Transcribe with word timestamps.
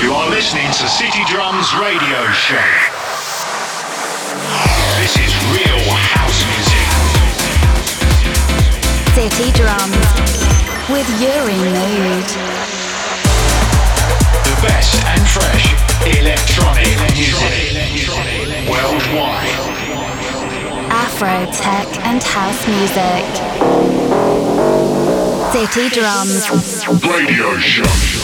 You 0.00 0.12
are 0.12 0.28
listening 0.28 0.66
to 0.66 0.88
City 0.88 1.24
Drums 1.26 1.74
Radio 1.74 2.30
Show. 2.30 2.68
This 5.00 5.16
is 5.16 5.32
real 5.48 5.88
house 6.12 6.44
music. 6.52 6.86
City 9.16 9.50
Drums 9.56 9.96
with 10.92 11.08
Uri 11.18 11.56
Mood. 11.72 12.28
The 14.44 14.56
best 14.60 15.00
and 15.06 15.24
fresh 15.26 15.72
electronic 16.04 16.92
music 17.16 18.68
worldwide. 18.68 19.48
Afro, 20.92 21.50
tech, 21.52 21.88
and 22.04 22.22
house 22.22 22.68
music. 22.68 23.24
City 25.52 25.88
Drums 25.88 26.50
Radio 27.02 27.56
Show. 27.58 28.15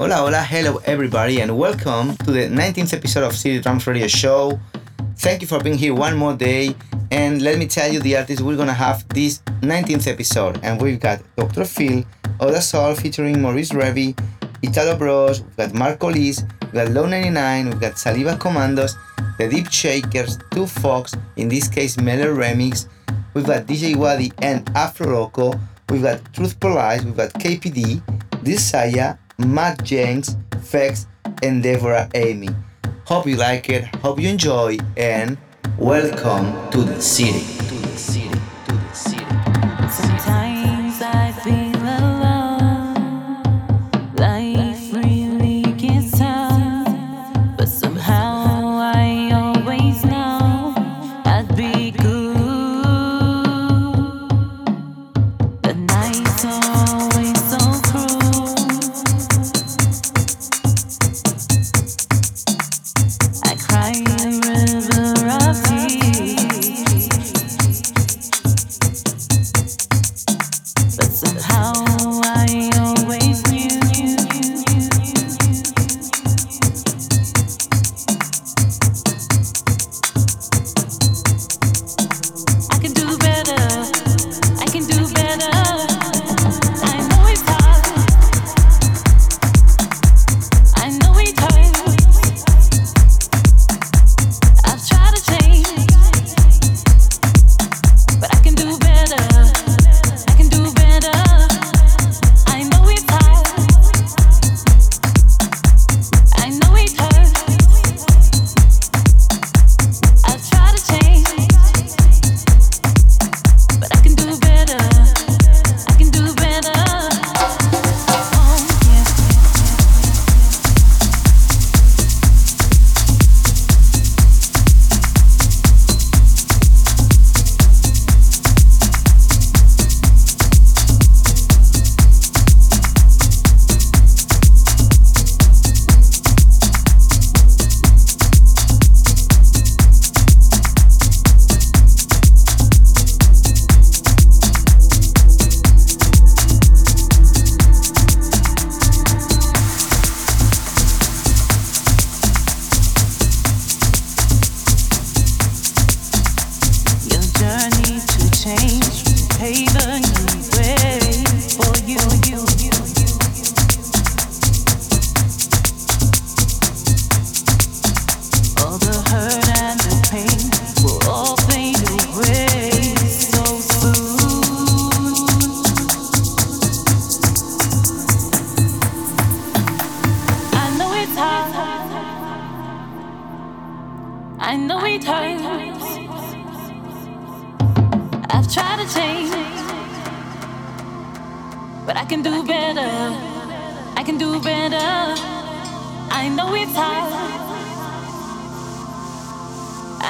Hola, 0.00 0.14
hola, 0.14 0.42
hello 0.42 0.80
everybody, 0.86 1.42
and 1.42 1.58
welcome 1.58 2.16
to 2.24 2.32
the 2.32 2.48
19th 2.48 2.94
episode 2.94 3.22
of 3.22 3.36
City 3.36 3.60
Drums 3.60 3.86
Radio 3.86 4.06
Show. 4.06 4.58
Thank 5.16 5.42
you 5.42 5.46
for 5.46 5.60
being 5.60 5.76
here 5.76 5.92
one 5.92 6.16
more 6.16 6.32
day, 6.32 6.74
and 7.10 7.42
let 7.42 7.58
me 7.58 7.66
tell 7.66 7.92
you 7.92 8.00
the 8.00 8.16
artists 8.16 8.40
we're 8.40 8.56
gonna 8.56 8.72
have 8.72 9.06
this 9.10 9.42
19th 9.60 10.06
episode. 10.06 10.58
And 10.62 10.80
we've 10.80 10.98
got 10.98 11.20
Dr. 11.36 11.66
Phil, 11.66 12.04
Oda 12.40 12.62
Soul 12.62 12.94
featuring 12.94 13.42
Maurice 13.42 13.72
Revy, 13.72 14.18
Italo 14.62 14.96
Bros, 14.96 15.42
we've 15.42 15.56
got 15.58 15.74
Marco 15.74 16.08
Lys, 16.08 16.46
we've 16.62 16.72
got 16.72 16.88
Low 16.92 17.04
99, 17.04 17.66
we've 17.68 17.78
got 17.78 17.98
Saliva 17.98 18.38
Commandos, 18.38 18.96
The 19.36 19.48
Deep 19.48 19.70
Shakers, 19.70 20.38
Two 20.50 20.64
Fox, 20.64 21.14
in 21.36 21.50
this 21.50 21.68
case 21.68 22.00
Meller 22.00 22.34
Remix, 22.34 22.88
we've 23.34 23.44
got 23.44 23.66
DJ 23.66 23.96
Wadi 23.96 24.32
and 24.38 24.66
Afro 24.74 25.10
Rocco, 25.10 25.52
we've 25.90 26.00
got 26.00 26.24
Truth 26.32 26.58
Police, 26.58 27.04
we've 27.04 27.18
got 27.18 27.34
KPD, 27.34 28.00
Desaya, 28.42 29.18
Matt 29.46 29.82
Jenks, 29.84 30.36
Fex, 30.50 31.06
and 31.42 31.62
Deborah 31.62 32.08
Amy. 32.14 32.50
Hope 33.04 33.26
you 33.26 33.36
like 33.36 33.68
it, 33.68 33.84
hope 33.96 34.20
you 34.20 34.28
enjoy, 34.28 34.78
and 34.96 35.36
welcome. 35.78 36.70
To 36.70 36.82
the 36.82 37.00
city. 37.00 37.69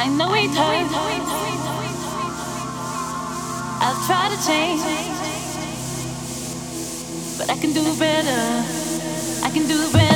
I 0.03 0.09
know 0.09 0.33
it 0.33 0.49
hurts. 0.57 0.95
I've 3.85 4.01
tried 4.07 4.31
to 4.33 4.39
change, 4.49 4.81
but 7.37 7.51
I 7.51 7.57
can 7.61 7.75
do 7.75 7.85
better. 7.99 8.41
I 9.45 9.51
can 9.51 9.69
do 9.69 9.93
better, 9.93 10.10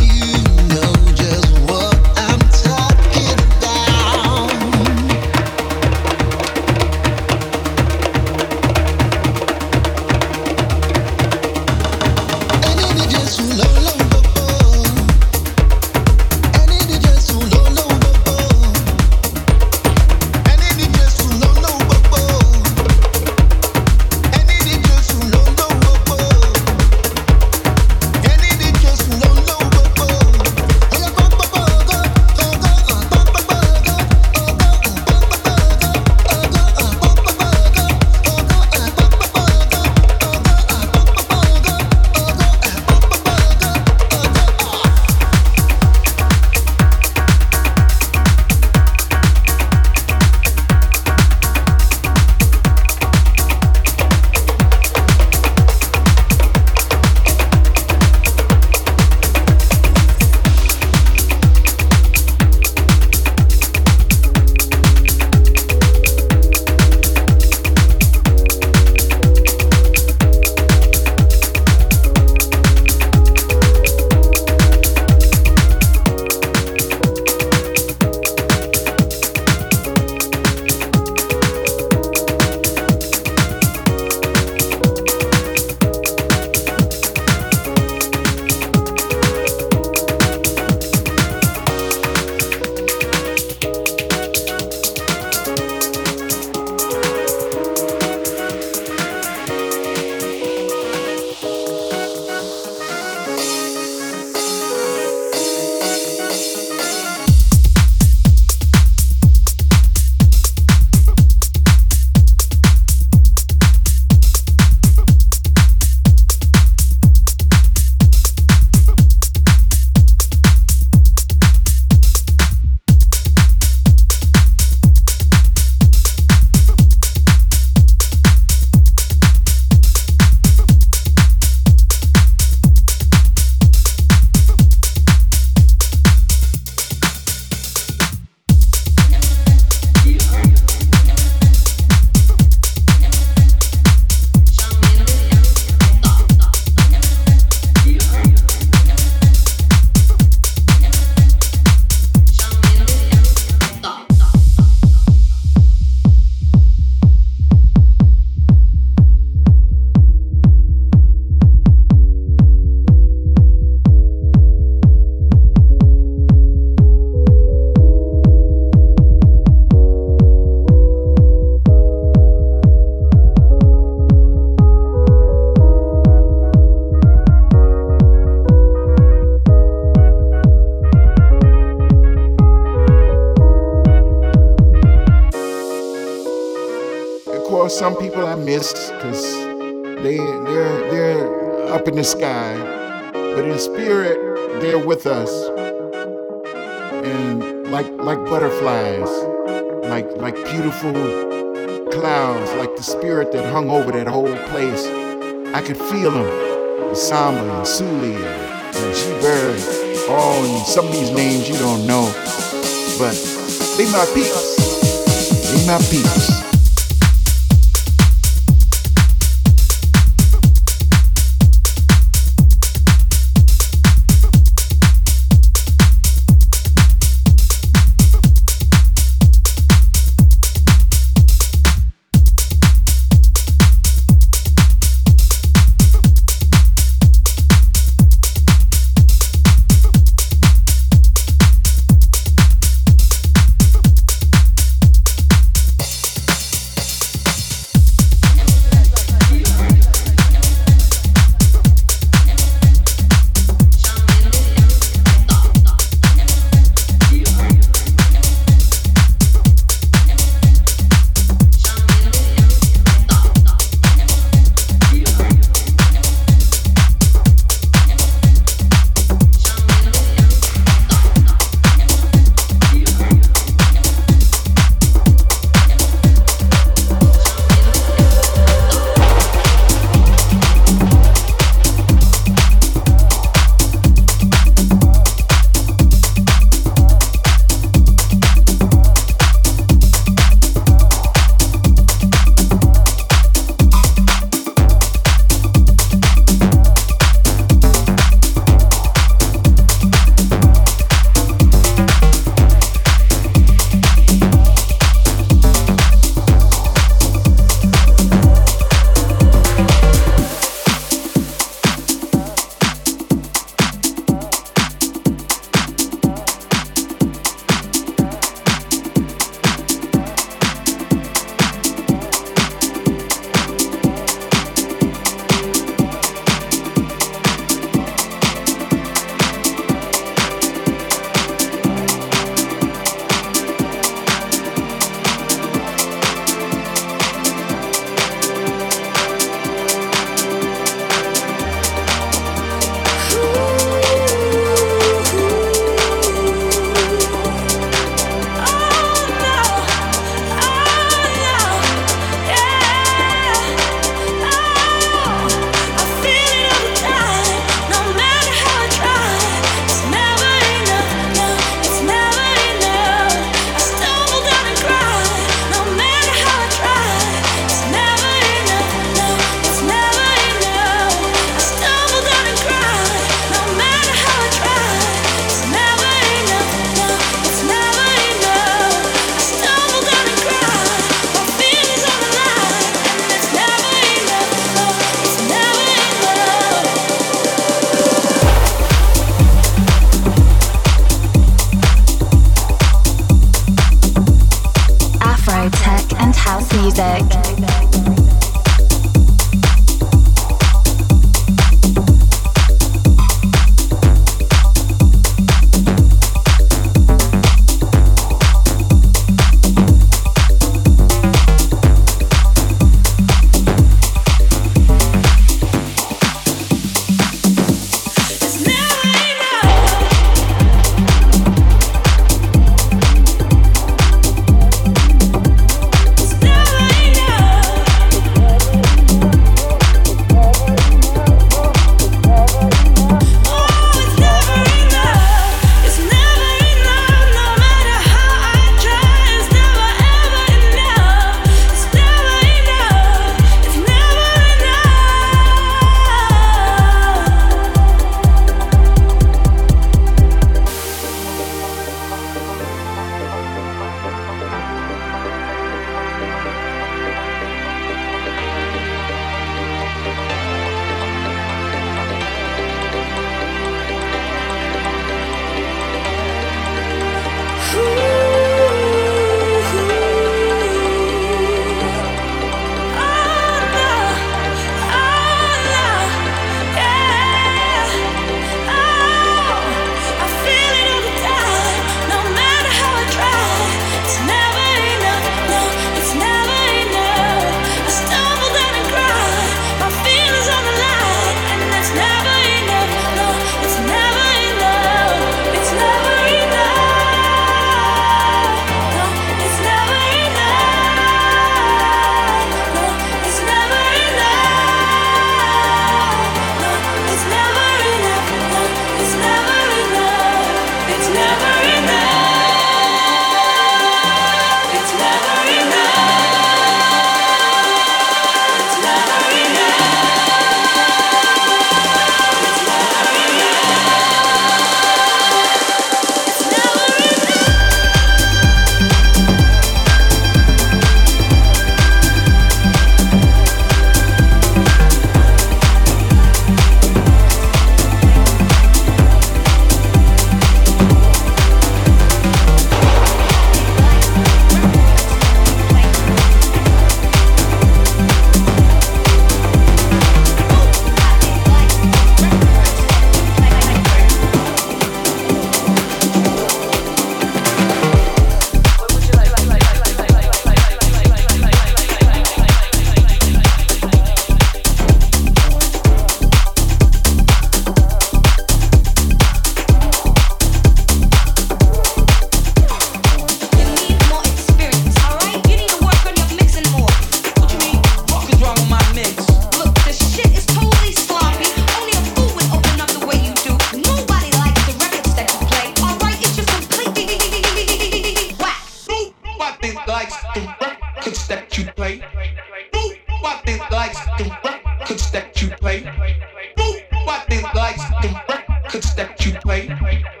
likes 597.57 597.69
the 597.81 598.01
records 598.09 598.75
that 598.75 599.05
you 599.05 599.13
play. 599.19 600.00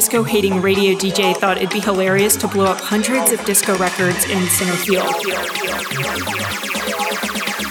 Disco 0.00 0.22
hating 0.22 0.62
radio 0.62 0.94
DJ, 0.94 1.36
thought 1.36 1.58
it'd 1.58 1.68
be 1.68 1.78
hilarious 1.78 2.34
to 2.34 2.48
blow 2.48 2.64
up 2.64 2.80
hundreds 2.80 3.32
of 3.32 3.44
disco 3.44 3.76
records 3.76 4.24
in 4.30 4.48
center 4.48 4.72
field. 4.72 5.04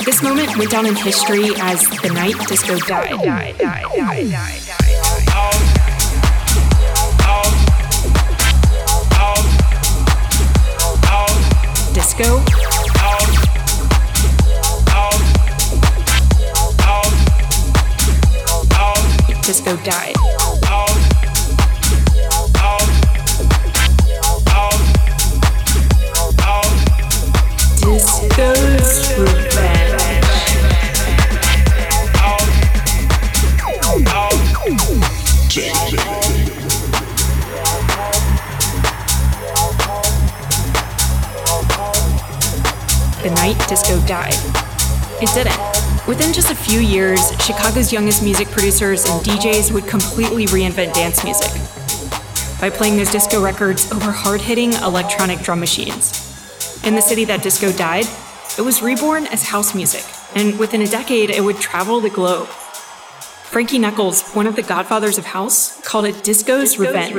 This 0.05 0.21
moment 0.21 0.55
went 0.55 0.69
down 0.69 0.85
in 0.85 0.95
history 0.95 1.45
as 1.57 1.89
the 2.03 2.11
night 2.13 2.35
disco 2.47 2.77
died. 2.81 3.19
died, 3.23 3.57
died, 3.57 3.83
died, 3.95 4.29
died, 4.29 4.29
died. 4.29 4.61
Disco 11.95 12.43
Disco 19.41 19.75
died. 19.77 20.08
Disco 43.69 44.01
died. 44.07 44.33
It 45.21 45.29
didn't. 45.35 46.07
Within 46.07 46.33
just 46.33 46.51
a 46.51 46.55
few 46.55 46.79
years, 46.79 47.31
Chicago's 47.39 47.93
youngest 47.93 48.23
music 48.23 48.47
producers 48.47 49.05
and 49.05 49.23
DJs 49.23 49.71
would 49.71 49.85
completely 49.85 50.47
reinvent 50.47 50.93
dance 50.93 51.23
music 51.23 51.51
by 52.59 52.71
playing 52.71 52.97
those 52.97 53.11
disco 53.11 53.41
records 53.41 53.91
over 53.91 54.11
hard 54.11 54.41
hitting 54.41 54.73
electronic 54.73 55.39
drum 55.39 55.59
machines. 55.59 56.25
In 56.83 56.95
the 56.95 57.01
city 57.01 57.25
that 57.25 57.43
disco 57.43 57.71
died, 57.71 58.05
it 58.57 58.61
was 58.61 58.81
reborn 58.81 59.27
as 59.27 59.43
house 59.43 59.75
music, 59.75 60.03
and 60.35 60.57
within 60.57 60.81
a 60.81 60.87
decade, 60.87 61.29
it 61.29 61.41
would 61.41 61.57
travel 61.57 61.99
the 61.99 62.09
globe. 62.09 62.47
Frankie 62.47 63.79
Knuckles, 63.79 64.31
one 64.31 64.47
of 64.47 64.55
the 64.55 64.63
godfathers 64.63 65.19
of 65.19 65.25
house, 65.25 65.79
called 65.81 66.05
it 66.05 66.23
disco's, 66.23 66.79
revenge. 66.79 67.13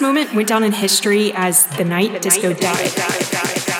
Moment 0.00 0.32
went 0.34 0.48
down 0.48 0.62
in 0.62 0.72
history 0.72 1.32
as 1.34 1.66
the 1.76 1.84
night 1.84 2.22
disco 2.22 2.52
died. 2.52 3.77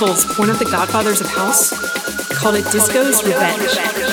One 0.00 0.48
of 0.48 0.60
the 0.60 0.64
godfathers 0.64 1.20
of 1.20 1.26
house, 1.26 1.70
called 2.32 2.54
it 2.54 2.70
disco's 2.70 3.24
revenge. 3.24 4.07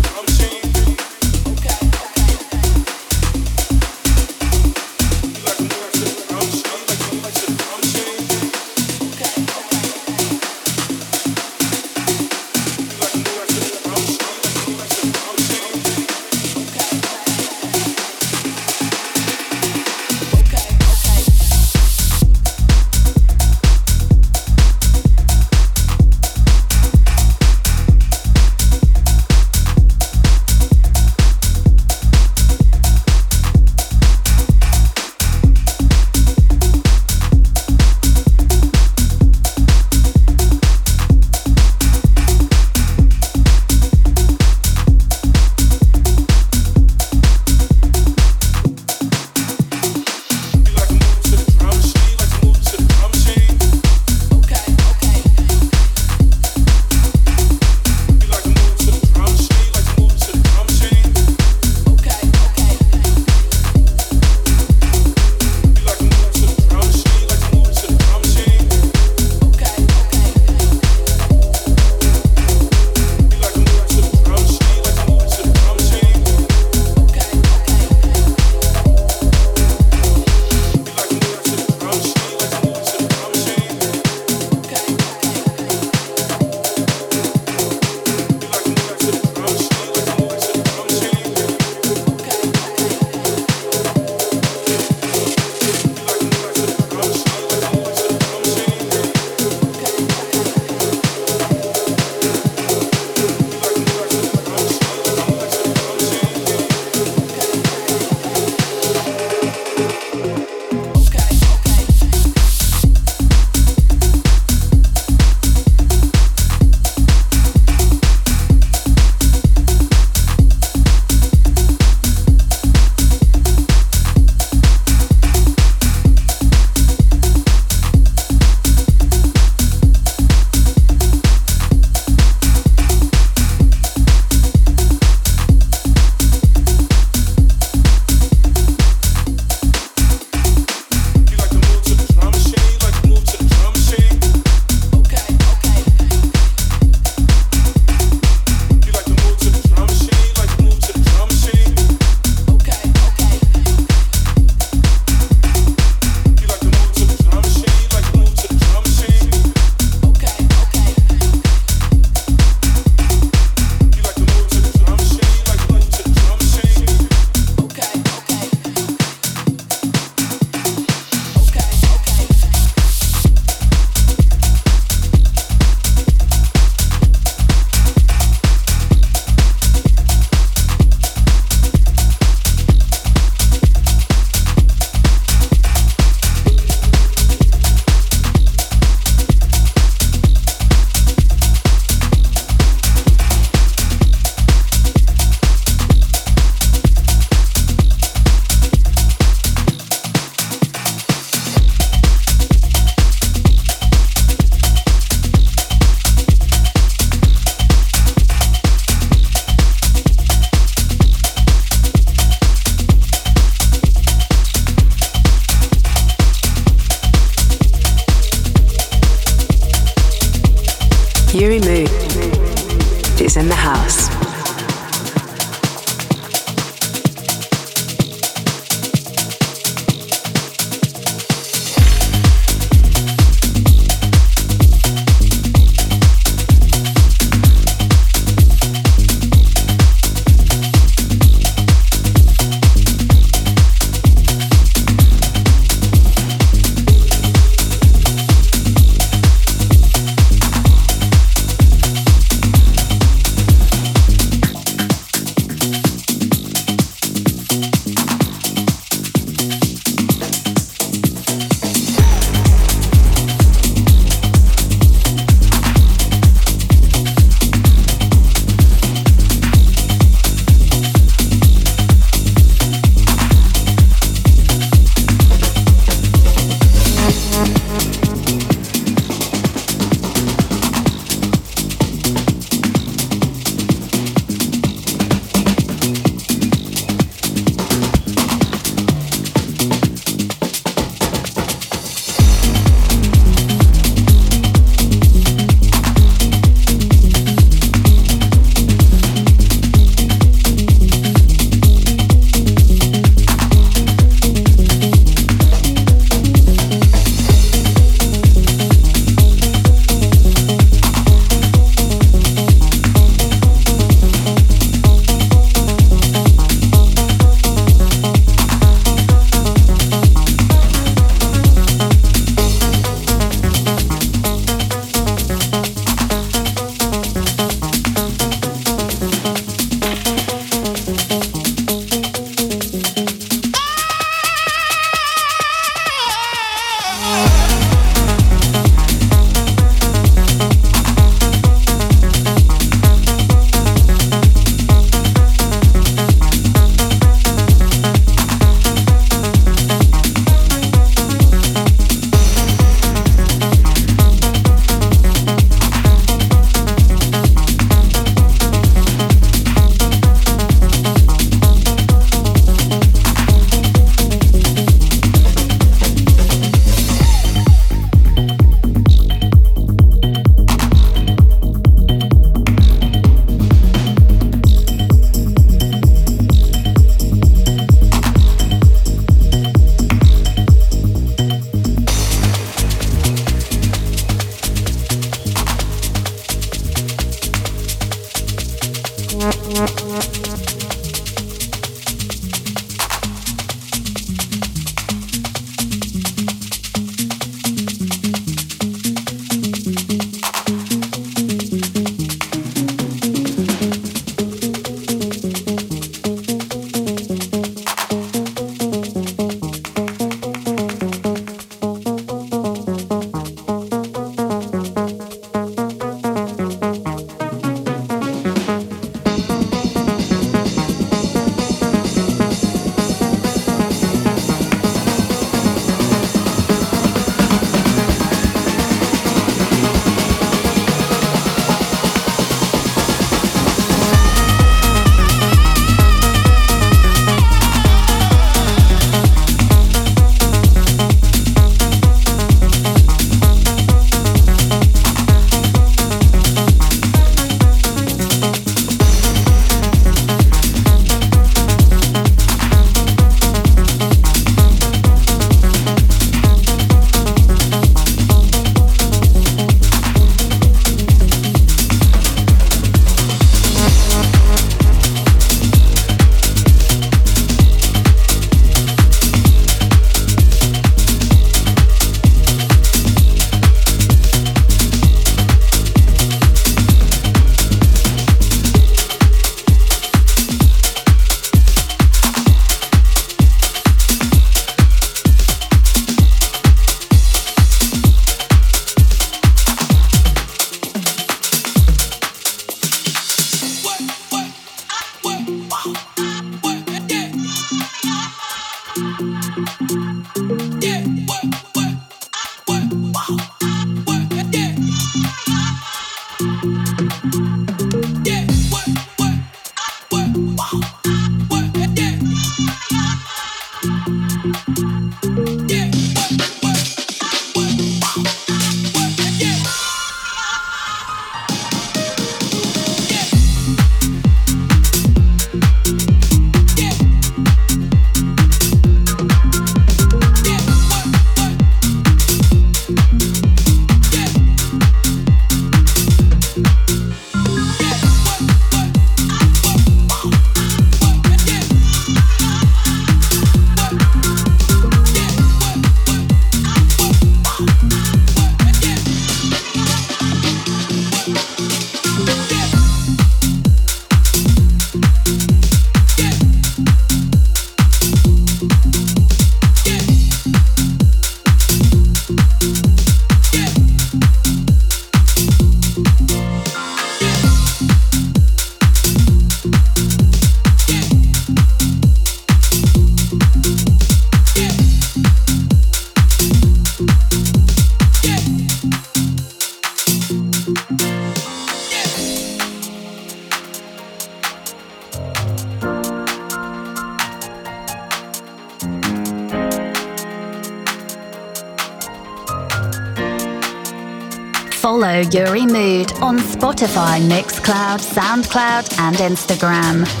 Uri 595.03 595.45
Mood 595.45 595.93
on 596.01 596.17
Spotify, 596.17 596.99
Mixcloud, 597.01 597.79
Soundcloud, 597.79 598.79
and 598.79 598.95
Instagram. 598.97 600.00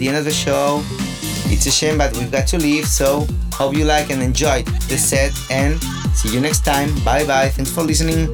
The 0.00 0.08
end 0.08 0.16
of 0.16 0.24
the 0.24 0.32
show. 0.32 0.82
It's 1.52 1.66
a 1.66 1.70
shame, 1.70 1.98
but 1.98 2.16
we've 2.16 2.32
got 2.32 2.48
to 2.48 2.58
leave. 2.58 2.86
So 2.86 3.26
hope 3.52 3.76
you 3.76 3.84
like 3.84 4.10
and 4.10 4.22
enjoyed 4.22 4.66
the 4.88 4.96
set. 4.96 5.32
And 5.50 5.80
see 6.14 6.32
you 6.34 6.40
next 6.40 6.64
time. 6.64 6.88
Bye 7.04 7.24
bye. 7.26 7.50
Thanks 7.50 7.70
for 7.70 7.82
listening. 7.82 8.32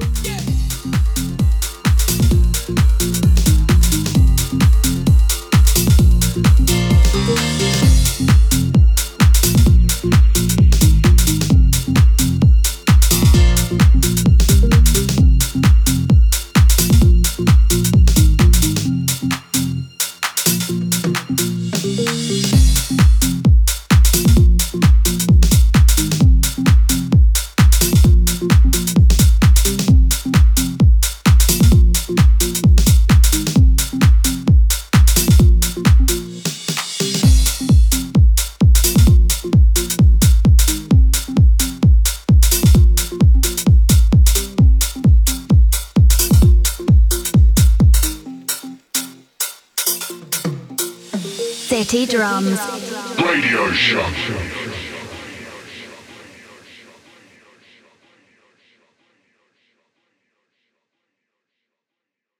Drums. 52.39 52.59
Radio 52.59 52.67
Show. 52.67 52.76